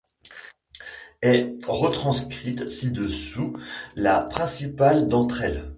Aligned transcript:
Est 1.21 1.53
retranscrite 1.67 2.67
ci 2.71 2.91
dessous 2.91 3.53
la 3.95 4.21
principale 4.21 5.07
d'entre 5.07 5.43
elles.. 5.43 5.69